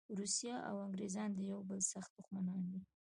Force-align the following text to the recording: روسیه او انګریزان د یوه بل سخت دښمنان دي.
روسیه 0.19 0.55
او 0.69 0.75
انګریزان 0.85 1.29
د 1.33 1.39
یوه 1.49 1.63
بل 1.69 1.79
سخت 1.93 2.11
دښمنان 2.17 2.61
دي. 2.71 2.81